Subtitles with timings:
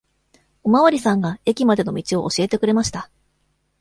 [0.63, 3.11] おまわりさんが駅までの道を教えてくれました。